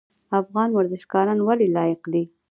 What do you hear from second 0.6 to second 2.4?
ورزشکاران ولې لایق دي؟